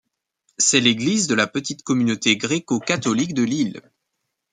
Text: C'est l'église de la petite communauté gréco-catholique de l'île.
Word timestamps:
C'est 0.57 0.79
l'église 0.79 1.27
de 1.27 1.35
la 1.35 1.45
petite 1.45 1.83
communauté 1.83 2.35
gréco-catholique 2.35 3.35
de 3.35 3.43
l'île. 3.43 3.81